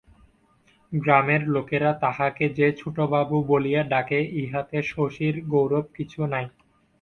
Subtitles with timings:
[0.91, 6.45] গ্রামের লোকেরা তাহাকে যে ছোটবাবু বলিয়া ডাকে ইহাতে শশীর গৌরব কিছু নাই।